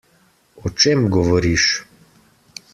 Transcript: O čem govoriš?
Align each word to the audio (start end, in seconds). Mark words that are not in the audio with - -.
O 0.69 0.71
čem 0.79 1.05
govoriš? 1.17 1.67